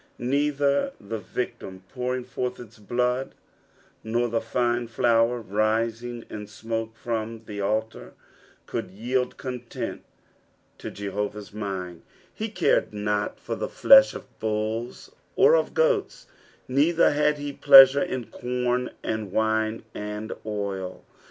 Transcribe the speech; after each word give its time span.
Neither 0.17 0.93
the 0.99 1.19
victim 1.19 1.83
pouring 1.93 2.23
forth 2.23 2.59
its 2.59 2.79
blood, 2.79 3.35
nor 4.03 4.29
the 4.29 4.41
fine 4.41 4.87
flour 4.87 5.39
rising 5.39 6.25
in 6.27 6.47
smoke 6.47 6.95
from 6.97 7.41
tbo 7.41 7.63
altar, 7.63 8.13
could 8.65 8.89
yield 8.89 9.37
content 9.37 10.03
to 10.79 10.89
Jehovah's 10.89 11.53
mind 11.53 12.01
\ 12.19 12.33
he 12.33 12.49
cured 12.49 12.91
not 12.95 13.39
for 13.39 13.55
the 13.55 13.69
flesh 13.69 14.15
of 14.15 14.25
bulls 14.39 15.11
or 15.35 15.55
of 15.55 15.75
goats, 15.75 16.25
neither 16.67 17.11
had 17.11 17.37
he 17.37 17.53
pleasure 17.53 18.01
in 18.01 18.25
corn 18.25 18.89
and 19.03 19.31
wine, 19.31 19.83
and 19.93 20.33
oil. 20.47 21.05